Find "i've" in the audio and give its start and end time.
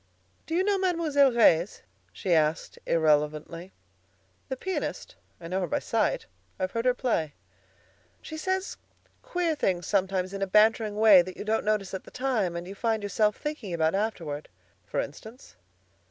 6.59-6.71